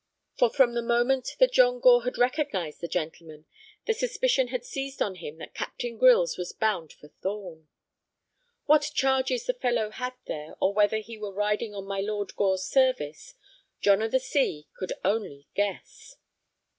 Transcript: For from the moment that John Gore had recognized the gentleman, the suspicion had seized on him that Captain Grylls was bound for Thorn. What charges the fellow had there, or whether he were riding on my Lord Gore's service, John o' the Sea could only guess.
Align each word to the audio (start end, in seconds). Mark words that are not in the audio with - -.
For 0.35 0.49
from 0.49 0.73
the 0.73 0.81
moment 0.81 1.35
that 1.37 1.51
John 1.51 1.79
Gore 1.79 2.05
had 2.05 2.17
recognized 2.17 2.81
the 2.81 2.87
gentleman, 2.87 3.45
the 3.85 3.93
suspicion 3.93 4.47
had 4.47 4.65
seized 4.65 4.99
on 4.99 5.13
him 5.13 5.37
that 5.37 5.53
Captain 5.53 5.95
Grylls 5.95 6.39
was 6.39 6.53
bound 6.53 6.91
for 6.91 7.09
Thorn. 7.21 7.67
What 8.65 8.89
charges 8.95 9.45
the 9.45 9.53
fellow 9.53 9.91
had 9.91 10.13
there, 10.25 10.55
or 10.59 10.73
whether 10.73 10.97
he 10.97 11.19
were 11.19 11.31
riding 11.31 11.75
on 11.75 11.85
my 11.85 11.99
Lord 12.01 12.35
Gore's 12.35 12.65
service, 12.65 13.35
John 13.79 14.01
o' 14.01 14.07
the 14.07 14.19
Sea 14.19 14.67
could 14.75 14.91
only 15.05 15.45
guess. 15.53 16.15